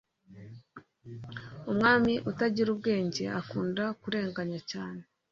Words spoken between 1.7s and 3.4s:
umwami utagira ubwenge